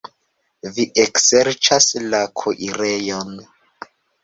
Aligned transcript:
Vi 0.77 0.85
ekserĉas 1.03 1.91
la 2.15 2.23
kuirejon. 2.43 3.33